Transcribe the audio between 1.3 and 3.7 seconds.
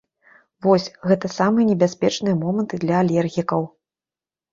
самыя небяспечныя моманты для алергікаў.